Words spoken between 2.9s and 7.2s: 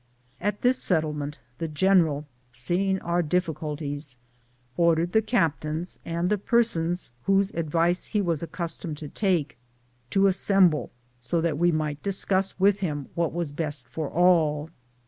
our difficulties, ordered the captains, and the persons